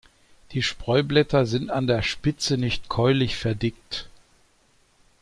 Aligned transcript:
Die 0.53 0.63
Spreublätter 0.63 1.45
sind 1.45 1.69
an 1.69 1.85
der 1.85 2.01
Spitze 2.01 2.57
nicht 2.57 2.89
keulig 2.89 3.35
verdickt. 3.35 4.07